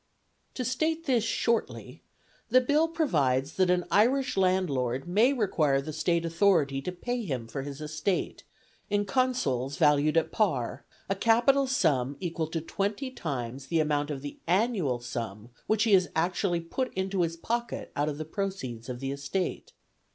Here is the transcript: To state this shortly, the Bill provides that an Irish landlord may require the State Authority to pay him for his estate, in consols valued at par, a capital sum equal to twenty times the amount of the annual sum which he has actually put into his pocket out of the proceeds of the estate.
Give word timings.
To 0.55 0.65
state 0.65 1.05
this 1.05 1.23
shortly, 1.23 2.01
the 2.49 2.59
Bill 2.59 2.87
provides 2.87 3.53
that 3.57 3.69
an 3.69 3.85
Irish 3.91 4.35
landlord 4.35 5.07
may 5.07 5.31
require 5.31 5.79
the 5.79 5.93
State 5.93 6.25
Authority 6.25 6.81
to 6.81 6.91
pay 6.91 7.23
him 7.23 7.47
for 7.47 7.61
his 7.61 7.79
estate, 7.81 8.43
in 8.89 9.05
consols 9.05 9.77
valued 9.77 10.17
at 10.17 10.31
par, 10.31 10.85
a 11.07 11.13
capital 11.13 11.67
sum 11.67 12.17
equal 12.19 12.47
to 12.47 12.61
twenty 12.61 13.11
times 13.11 13.67
the 13.67 13.79
amount 13.79 14.09
of 14.09 14.23
the 14.23 14.39
annual 14.47 14.99
sum 14.99 15.51
which 15.67 15.83
he 15.83 15.93
has 15.93 16.07
actually 16.15 16.61
put 16.61 16.91
into 16.95 17.21
his 17.21 17.37
pocket 17.37 17.91
out 17.95 18.09
of 18.09 18.17
the 18.17 18.25
proceeds 18.25 18.89
of 18.89 19.01
the 19.01 19.11
estate. 19.11 19.71